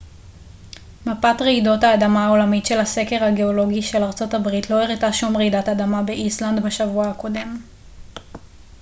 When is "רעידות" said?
1.41-1.83, 5.37-5.69